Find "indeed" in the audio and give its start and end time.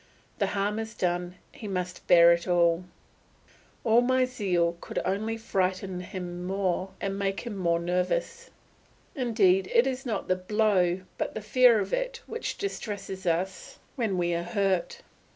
9.15-9.69